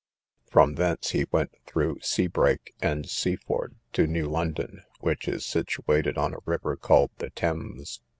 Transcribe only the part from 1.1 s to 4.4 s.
he went through Seabrake and Seaford to New